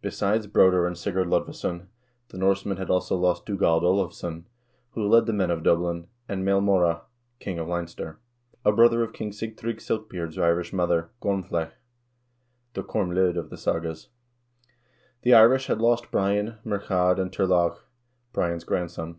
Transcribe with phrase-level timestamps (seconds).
[0.00, 1.88] Besides Broder and Sigurd Lodvesson,
[2.28, 4.44] the Norsemen had also lost Dugald Olavsson,
[4.92, 7.00] who led the men of Dublin, and Maelmorda,
[7.40, 8.20] king of Lein ster,
[8.64, 11.72] a brother of King Sigtrygg Silkbeard's Irish mother, Gormflaith,
[12.74, 14.10] (the Korml0d of the sagas).
[15.22, 17.78] The Irish had lost Brian, Murchad, and Turlogh,
[18.32, 19.18] Brian's grandson.